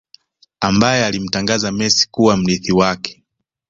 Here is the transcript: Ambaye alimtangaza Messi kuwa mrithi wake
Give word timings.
Ambaye 0.61 1.05
alimtangaza 1.05 1.71
Messi 1.71 2.07
kuwa 2.11 2.37
mrithi 2.37 2.71
wake 2.71 3.23